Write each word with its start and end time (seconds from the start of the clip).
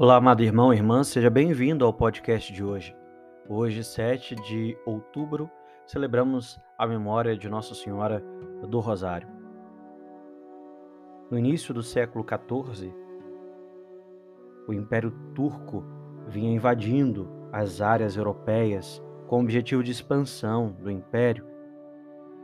Olá, 0.00 0.14
amado 0.14 0.44
irmão 0.44 0.72
e 0.72 0.76
irmã, 0.76 1.02
seja 1.02 1.28
bem-vindo 1.28 1.84
ao 1.84 1.92
podcast 1.92 2.52
de 2.52 2.62
hoje. 2.62 2.96
Hoje, 3.48 3.82
7 3.82 4.36
de 4.36 4.78
outubro, 4.86 5.50
celebramos 5.88 6.56
a 6.78 6.86
memória 6.86 7.36
de 7.36 7.48
Nossa 7.48 7.74
Senhora 7.74 8.22
do 8.68 8.78
Rosário. 8.78 9.26
No 11.28 11.36
início 11.36 11.74
do 11.74 11.82
século 11.82 12.24
XIV, 12.24 12.94
o 14.68 14.72
Império 14.72 15.10
Turco 15.34 15.84
vinha 16.28 16.54
invadindo 16.54 17.28
as 17.52 17.80
áreas 17.80 18.16
europeias 18.16 19.02
com 19.26 19.38
o 19.38 19.42
objetivo 19.42 19.82
de 19.82 19.90
expansão 19.90 20.76
do 20.80 20.92
império. 20.92 21.44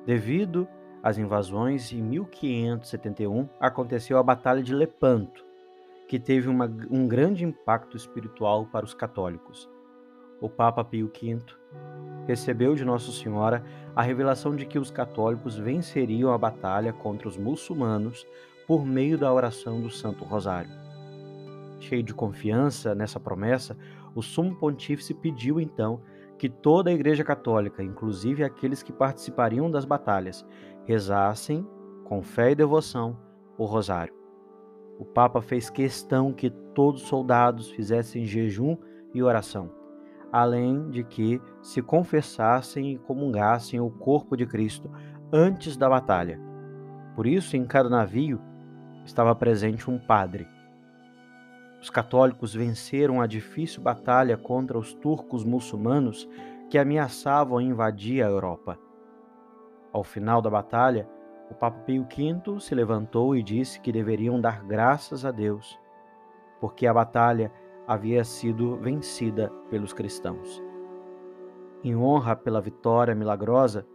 Devido 0.05 0.67
às 1.05 1.19
invasões, 1.19 1.93
em 1.93 2.03
1571 2.03 3.49
aconteceu 3.61 4.19
a 4.19 4.25
Batalha 4.25 4.61
de 4.61 4.75
Lepanto, 4.75 5.54
que 6.07 6.19
teve 6.19 6.49
uma, 6.49 6.67
um 6.91 7.07
grande 7.09 7.45
impacto 7.45 7.97
espiritual 7.97 8.67
para 8.67 8.85
os 8.85 8.95
católicos. 8.95 9.71
O 10.41 10.49
Papa 10.49 10.85
Pio 10.85 11.09
V 11.09 11.39
recebeu 12.27 12.75
de 12.75 12.85
Nossa 12.85 13.11
Senhora 13.13 13.65
a 13.95 14.03
revelação 14.03 14.55
de 14.55 14.67
que 14.67 14.79
os 14.79 14.91
católicos 14.91 15.57
venceriam 15.57 16.33
a 16.33 16.39
batalha 16.39 16.93
contra 16.93 17.29
os 17.29 17.37
muçulmanos 17.37 18.27
por 18.67 18.85
meio 18.85 19.17
da 19.17 19.33
oração 19.33 19.81
do 19.81 19.91
Santo 19.91 20.25
Rosário. 20.25 20.71
Cheio 21.81 22.03
de 22.03 22.15
confiança 22.15 22.95
nessa 22.95 23.21
promessa, 23.21 23.77
o 24.15 24.23
Sumo 24.23 24.57
Pontífice 24.57 25.13
pediu 25.13 25.61
então 25.61 26.01
que 26.39 26.49
toda 26.49 26.91
a 26.91 26.93
Igreja 26.93 27.23
Católica, 27.23 27.83
inclusive 27.83 28.43
aqueles 28.43 28.83
que 28.83 28.93
participariam 28.93 29.71
das 29.71 29.85
batalhas, 29.85 30.45
rezassem 30.85 31.67
com 32.05 32.23
fé 32.23 32.51
e 32.51 32.55
devoção 32.55 33.17
o 33.57 33.65
Rosário. 33.65 34.24
O 34.99 35.05
Papa 35.05 35.41
fez 35.43 35.69
questão 35.69 36.33
que 36.33 36.51
todos 36.51 37.03
os 37.03 37.09
soldados 37.09 37.71
fizessem 37.71 38.25
jejum 38.25 38.77
e 39.13 39.23
oração, 39.23 39.71
além 40.33 40.91
de 40.91 41.03
que 41.03 41.41
se 41.63 41.83
confessassem 41.83 42.93
e 42.93 42.99
comungassem 42.99 43.81
o 43.81 43.91
corpo 43.91 44.37
de 44.37 44.47
Cristo 44.47 44.91
antes 45.33 45.77
da 45.77 45.89
batalha. 45.89 46.41
Por 47.15 47.27
isso, 47.27 47.57
em 47.57 47.65
cada 47.65 47.89
navio 47.89 48.41
estava 49.05 49.35
presente 49.35 49.91
um 49.91 49.99
padre. 49.99 50.47
Os 51.81 51.91
católicos 51.91 52.55
venceram 52.55 53.21
a 53.21 53.27
difícil 53.27 53.83
batalha 53.83 54.37
contra 54.37 54.79
os 54.79 54.95
turcos 54.95 55.45
muçulmanos 55.45 56.29
que 56.71 56.79
ameaçavam 56.79 57.61
invadir 57.61 58.23
a 58.23 58.29
Europa. 58.29 58.79
Ao 59.93 60.03
final 60.03 60.41
da 60.41 60.49
batalha, 60.49 61.09
o 61.55 61.57
Papa 61.57 61.79
Pio 61.87 62.05
V 62.05 62.61
se 62.61 62.75
levantou 62.75 63.37
e 63.37 63.43
disse 63.43 63.81
que 63.81 63.93
deveriam 63.93 64.41
dar 64.41 64.65
graças 64.65 65.25
a 65.25 65.31
Deus, 65.31 65.79
porque 66.61 66.85
a 66.85 66.93
batalha 66.93 67.53
havia 67.87 68.25
sido 68.25 68.77
vencida 68.77 69.51
pelos 69.71 69.93
cristãos. 69.93 70.61
Em 71.85 71.95
honra 71.95 72.35
pela 72.35 72.61
vitória 72.61 73.15
milagrosa, 73.15 73.87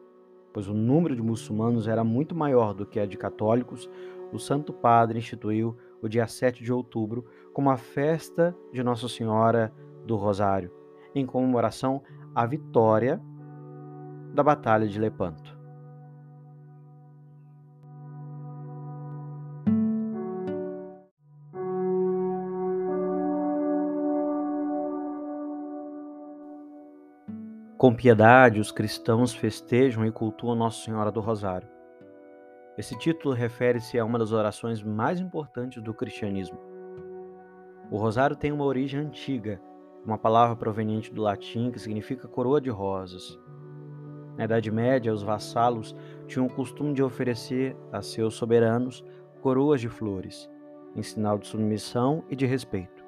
pois 0.54 0.70
o 0.70 0.74
número 0.74 1.16
de 1.16 1.22
muçulmanos 1.22 1.86
era 1.88 2.04
muito 2.04 2.34
maior 2.34 2.74
do 2.74 2.86
que 2.86 3.00
a 3.00 3.06
de 3.06 3.18
católicos, 3.18 3.90
o 4.32 4.40
Santo 4.40 4.72
Padre 4.72 5.20
instituiu 5.20 5.76
o 6.02 6.08
dia 6.08 6.28
7 6.28 6.64
de 6.64 6.72
outubro 6.72 7.26
como 7.52 7.70
a 7.70 7.76
festa 7.76 8.56
de 8.72 8.82
Nossa 8.82 9.10
Senhora 9.10 9.74
do 10.06 10.16
Rosário, 10.16 10.72
em 11.14 11.26
comemoração 11.26 12.02
à 12.34 12.46
vitória 12.46 13.22
da 14.34 14.44
Batalha 14.44 14.88
de 14.88 14.98
Lepanto. 14.98 15.59
Com 27.89 27.95
piedade, 27.95 28.59
os 28.59 28.72
cristãos 28.72 29.33
festejam 29.33 30.05
e 30.05 30.11
cultuam 30.11 30.53
Nossa 30.53 30.85
Senhora 30.85 31.11
do 31.11 31.19
Rosário. 31.19 31.67
Esse 32.77 32.95
título 32.95 33.33
refere-se 33.33 33.97
a 33.97 34.05
uma 34.05 34.19
das 34.19 34.31
orações 34.31 34.83
mais 34.83 35.19
importantes 35.19 35.81
do 35.81 35.91
cristianismo. 35.91 36.59
O 37.89 37.97
rosário 37.97 38.35
tem 38.35 38.51
uma 38.51 38.63
origem 38.63 39.00
antiga, 39.00 39.59
uma 40.05 40.19
palavra 40.19 40.55
proveniente 40.55 41.11
do 41.11 41.23
latim 41.23 41.72
que 41.72 41.79
significa 41.79 42.27
coroa 42.27 42.61
de 42.61 42.69
rosas. 42.69 43.39
Na 44.38 44.45
Idade 44.45 44.69
Média, 44.69 45.11
os 45.11 45.23
vassalos 45.23 45.95
tinham 46.27 46.45
o 46.45 46.53
costume 46.53 46.94
de 46.94 47.01
oferecer 47.01 47.75
a 47.91 48.03
seus 48.03 48.35
soberanos 48.35 49.03
coroas 49.41 49.81
de 49.81 49.89
flores, 49.89 50.47
em 50.95 51.01
sinal 51.01 51.39
de 51.39 51.47
submissão 51.47 52.23
e 52.29 52.35
de 52.35 52.45
respeito. 52.45 53.03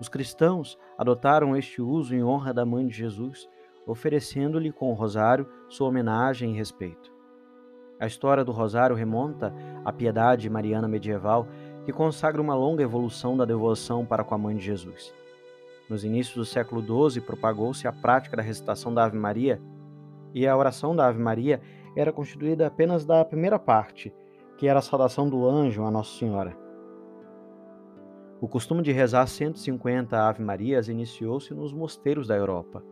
Os 0.00 0.08
cristãos 0.08 0.78
adotaram 0.96 1.54
este 1.54 1.82
uso 1.82 2.14
em 2.14 2.24
honra 2.24 2.54
da 2.54 2.64
Mãe 2.64 2.86
de 2.86 2.94
Jesus 2.94 3.46
oferecendo-lhe 3.86 4.72
com 4.72 4.90
o 4.90 4.94
rosário 4.94 5.46
sua 5.68 5.88
homenagem 5.88 6.52
e 6.52 6.56
respeito. 6.56 7.12
A 7.98 8.06
história 8.06 8.44
do 8.44 8.52
rosário 8.52 8.96
remonta 8.96 9.54
à 9.84 9.92
piedade 9.92 10.50
mariana 10.50 10.88
medieval 10.88 11.46
que 11.84 11.92
consagra 11.92 12.40
uma 12.40 12.54
longa 12.54 12.82
evolução 12.82 13.36
da 13.36 13.44
devoção 13.44 14.04
para 14.04 14.24
com 14.24 14.34
a 14.34 14.38
mãe 14.38 14.56
de 14.56 14.64
Jesus. 14.64 15.14
Nos 15.88 16.04
inícios 16.04 16.36
do 16.36 16.44
século 16.44 16.82
XII, 16.82 17.20
propagou-se 17.20 17.86
a 17.86 17.92
prática 17.92 18.36
da 18.36 18.42
recitação 18.42 18.92
da 18.92 19.04
Ave 19.04 19.18
Maria, 19.18 19.60
e 20.32 20.46
a 20.46 20.56
oração 20.56 20.96
da 20.96 21.06
Ave 21.06 21.20
Maria 21.20 21.60
era 21.94 22.12
constituída 22.12 22.66
apenas 22.66 23.04
da 23.04 23.24
primeira 23.24 23.58
parte, 23.58 24.12
que 24.56 24.66
era 24.66 24.78
a 24.78 24.82
saudação 24.82 25.28
do 25.28 25.46
anjo 25.48 25.84
a 25.84 25.90
Nossa 25.90 26.18
Senhora. 26.18 26.56
O 28.40 28.48
costume 28.48 28.82
de 28.82 28.92
rezar 28.92 29.26
150 29.26 30.18
Ave 30.18 30.42
Marias 30.42 30.88
iniciou-se 30.88 31.54
nos 31.54 31.72
mosteiros 31.72 32.26
da 32.26 32.36
Europa 32.36 32.82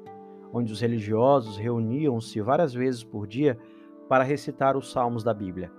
onde 0.52 0.72
os 0.72 0.80
religiosos 0.80 1.56
reuniam-se 1.56 2.40
várias 2.40 2.74
vezes 2.74 3.02
por 3.02 3.26
dia 3.26 3.58
para 4.08 4.24
recitar 4.24 4.76
os 4.76 4.92
salmos 4.92 5.24
da 5.24 5.32
Bíblia. 5.32 5.72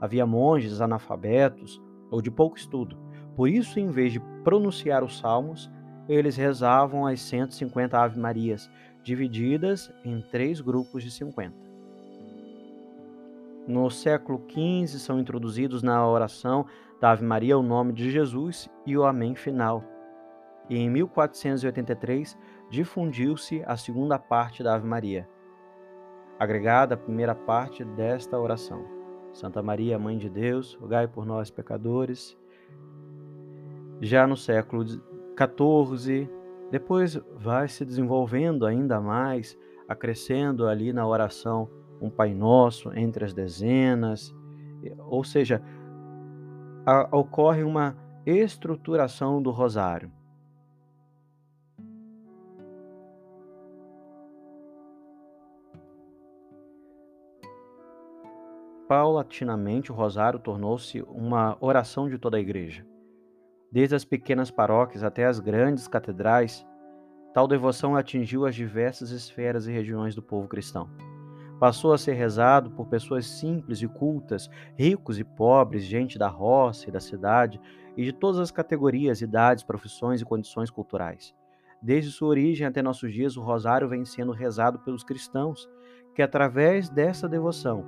Havia 0.00 0.26
monges 0.26 0.80
analfabetos 0.80 1.80
ou 2.10 2.20
de 2.20 2.30
pouco 2.30 2.56
estudo, 2.56 2.96
por 3.36 3.50
isso, 3.50 3.78
em 3.78 3.90
vez 3.90 4.12
de 4.12 4.20
pronunciar 4.42 5.04
os 5.04 5.18
salmos, 5.18 5.70
eles 6.08 6.36
rezavam 6.36 7.06
as 7.06 7.20
150 7.20 7.98
Ave-Marias, 7.98 8.70
divididas 9.02 9.92
em 10.02 10.22
três 10.22 10.60
grupos 10.60 11.04
de 11.04 11.10
50. 11.10 11.54
No 13.68 13.90
século 13.90 14.42
XV 14.48 14.98
são 14.98 15.20
introduzidos 15.20 15.82
na 15.82 16.08
oração 16.08 16.64
da 16.98 17.10
Ave 17.10 17.24
Maria 17.24 17.58
o 17.58 17.62
nome 17.62 17.92
de 17.92 18.10
Jesus 18.10 18.70
e 18.86 18.96
o 18.96 19.04
Amém 19.04 19.34
final. 19.34 19.84
E 20.70 20.78
em 20.78 20.88
1483 20.88 22.38
difundiu-se 22.68 23.62
a 23.66 23.76
segunda 23.76 24.18
parte 24.18 24.62
da 24.62 24.74
Ave 24.74 24.86
Maria, 24.86 25.28
agregada 26.38 26.94
à 26.94 26.98
primeira 26.98 27.34
parte 27.34 27.84
desta 27.84 28.38
oração. 28.38 28.84
Santa 29.32 29.62
Maria, 29.62 29.98
Mãe 29.98 30.16
de 30.16 30.30
Deus, 30.30 30.74
rogai 30.80 31.06
por 31.06 31.26
nós, 31.26 31.50
pecadores. 31.50 32.36
Já 34.00 34.26
no 34.26 34.36
século 34.36 34.84
XIV, 34.84 36.28
depois 36.70 37.20
vai 37.36 37.68
se 37.68 37.84
desenvolvendo 37.84 38.66
ainda 38.66 39.00
mais, 39.00 39.56
acrescendo 39.88 40.66
ali 40.66 40.92
na 40.92 41.06
oração 41.06 41.70
um 42.00 42.10
Pai 42.10 42.34
Nosso 42.34 42.92
entre 42.94 43.24
as 43.24 43.32
dezenas, 43.32 44.34
ou 45.06 45.22
seja, 45.24 45.62
a, 46.84 47.16
ocorre 47.16 47.62
uma 47.62 47.96
estruturação 48.24 49.40
do 49.42 49.50
rosário. 49.50 50.10
Paulatinamente, 58.88 59.90
o 59.90 59.94
rosário 59.94 60.38
tornou-se 60.38 61.02
uma 61.08 61.56
oração 61.60 62.08
de 62.08 62.18
toda 62.18 62.36
a 62.36 62.40
igreja. 62.40 62.86
Desde 63.70 63.96
as 63.96 64.04
pequenas 64.04 64.48
paróquias 64.48 65.02
até 65.02 65.26
as 65.26 65.40
grandes 65.40 65.88
catedrais, 65.88 66.64
tal 67.34 67.48
devoção 67.48 67.96
atingiu 67.96 68.46
as 68.46 68.54
diversas 68.54 69.10
esferas 69.10 69.66
e 69.66 69.72
regiões 69.72 70.14
do 70.14 70.22
povo 70.22 70.46
cristão. 70.46 70.88
Passou 71.58 71.92
a 71.92 71.98
ser 71.98 72.12
rezado 72.12 72.70
por 72.70 72.86
pessoas 72.86 73.26
simples 73.26 73.82
e 73.82 73.88
cultas, 73.88 74.48
ricos 74.76 75.18
e 75.18 75.24
pobres, 75.24 75.82
gente 75.82 76.16
da 76.16 76.28
roça 76.28 76.88
e 76.88 76.92
da 76.92 77.00
cidade, 77.00 77.60
e 77.96 78.04
de 78.04 78.12
todas 78.12 78.38
as 78.38 78.52
categorias, 78.52 79.20
idades, 79.20 79.64
profissões 79.64 80.20
e 80.20 80.24
condições 80.24 80.70
culturais. 80.70 81.34
Desde 81.82 82.12
sua 82.12 82.28
origem 82.28 82.64
até 82.64 82.80
nossos 82.82 83.12
dias, 83.12 83.36
o 83.36 83.42
rosário 83.42 83.88
vem 83.88 84.04
sendo 84.04 84.30
rezado 84.30 84.78
pelos 84.78 85.02
cristãos, 85.02 85.68
que 86.14 86.22
através 86.22 86.88
dessa 86.88 87.28
devoção 87.28 87.84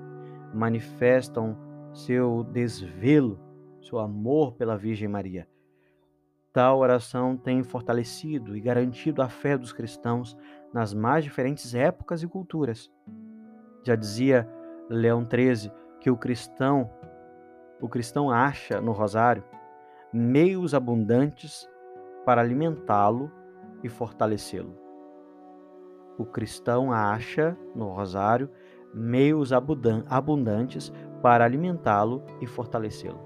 manifestam 0.55 1.57
seu 1.93 2.45
desvelo, 2.45 3.39
seu 3.81 3.99
amor 3.99 4.55
pela 4.55 4.77
Virgem 4.77 5.09
Maria. 5.09 5.49
Tal 6.53 6.79
oração 6.79 7.37
tem 7.37 7.63
fortalecido 7.63 8.57
e 8.57 8.61
garantido 8.61 9.23
a 9.23 9.29
fé 9.29 9.57
dos 9.57 9.73
cristãos 9.73 10.37
nas 10.73 10.93
mais 10.93 11.25
diferentes 11.25 11.75
épocas 11.75 12.23
e 12.23 12.27
culturas. 12.27 12.91
Já 13.85 13.95
dizia 13.95 14.49
Leão 14.89 15.27
XIII 15.27 15.71
que 16.01 16.11
o 16.11 16.17
cristão, 16.17 16.91
o 17.81 17.89
cristão 17.89 18.31
acha 18.31 18.81
no 18.81 18.93
rosário 18.93 19.45
meios 20.13 20.75
abundantes 20.75 21.69
para 22.25 22.41
alimentá-lo 22.41 23.31
e 23.83 23.89
fortalecê-lo. 23.89 24.75
O 26.19 26.25
cristão 26.25 26.91
acha 26.91 27.57
no 27.75 27.89
rosário 27.91 28.51
meios 28.93 29.53
abundantes 29.53 30.93
para 31.23 31.45
alimentá-lo 31.45 32.23
e 32.41 32.47
fortalecê-lo. 32.47 33.21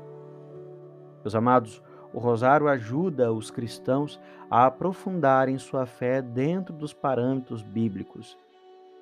Meus 1.23 1.35
amados, 1.35 1.83
o 2.13 2.19
rosário 2.19 2.69
ajuda 2.69 3.33
os 3.33 3.51
cristãos 3.51 4.21
a 4.51 4.67
aprofundarem 4.67 5.57
sua 5.59 5.87
fé 5.87 6.21
dentro 6.21 6.75
dos 6.75 6.93
parâmetros 6.93 7.63
bíblicos. 7.63 8.37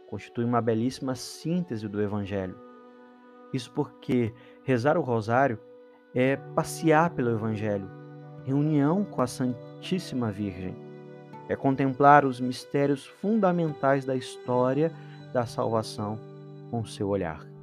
Constitui 0.08 0.44
uma 0.44 0.60
belíssima 0.60 1.14
síntese 1.14 1.88
do 1.88 2.00
Evangelho. 2.00 2.56
Isso 3.52 3.72
porque 3.72 4.32
rezar 4.62 4.96
o 4.96 5.02
rosário 5.02 5.58
é 6.14 6.36
passear 6.36 7.10
pelo 7.10 7.30
Evangelho, 7.30 7.88
em 8.46 8.52
união 8.52 9.04
com 9.04 9.22
a 9.22 9.26
Santíssima 9.26 10.30
Virgem. 10.30 10.76
É 11.48 11.56
contemplar 11.56 12.24
os 12.24 12.40
mistérios 12.40 13.06
fundamentais 13.06 14.04
da 14.04 14.14
história 14.14 14.92
da 15.32 15.46
salvação 15.46 16.30
com 16.70 16.84
seu 16.84 17.08
olhar. 17.08 17.59